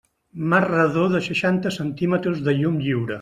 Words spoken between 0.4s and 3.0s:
Marc redó de seixanta centímetres de llum